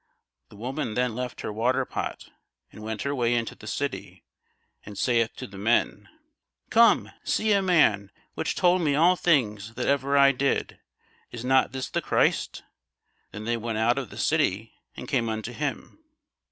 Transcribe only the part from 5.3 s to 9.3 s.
to the men, Come, see a man, which told me all